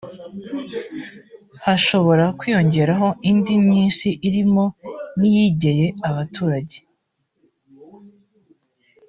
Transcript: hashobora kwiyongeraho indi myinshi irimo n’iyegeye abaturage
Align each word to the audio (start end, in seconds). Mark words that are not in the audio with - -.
hashobora 1.65 2.25
kwiyongeraho 2.37 3.07
indi 3.29 3.53
myinshi 3.65 4.07
irimo 4.27 4.65
n’iyegeye 5.19 5.87
abaturage 6.09 6.77